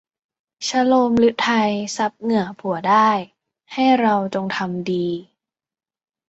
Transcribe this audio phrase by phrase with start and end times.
[0.67, 3.09] ชะโลมฤทัย ซับเหงื่อผัวได้
[3.73, 5.07] ให้เราจงทำดี